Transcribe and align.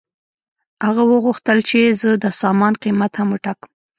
هغه 0.85 1.03
وغوښتل 1.11 1.57
چې 1.69 1.79
زه 2.01 2.09
د 2.23 2.25
سامان 2.41 2.73
قیمت 2.83 3.11
هم 3.17 3.27
وټاکم 3.31 3.71